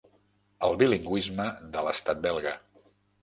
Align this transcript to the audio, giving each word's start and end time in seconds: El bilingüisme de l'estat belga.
El 0.67 0.77
bilingüisme 0.83 1.45
de 1.75 1.85
l'estat 1.89 2.23
belga. 2.25 2.55